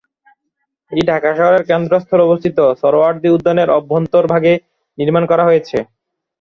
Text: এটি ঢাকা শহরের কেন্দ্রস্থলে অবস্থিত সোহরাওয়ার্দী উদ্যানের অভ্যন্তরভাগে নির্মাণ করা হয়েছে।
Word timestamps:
এটি 0.91 1.03
ঢাকা 1.07 1.29
শহরের 1.37 1.63
কেন্দ্রস্থলে 1.69 2.25
অবস্থিত 2.27 2.57
সোহরাওয়ার্দী 2.79 3.29
উদ্যানের 3.31 3.69
অভ্যন্তরভাগে 3.77 4.53
নির্মাণ 4.97 5.23
করা 5.31 5.43
হয়েছে। 5.45 5.77